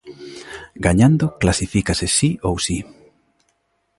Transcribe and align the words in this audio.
Gañando, 0.85 1.25
clasifícase 1.41 2.07
si 2.17 2.29
ou 2.47 2.55
si. 2.65 2.77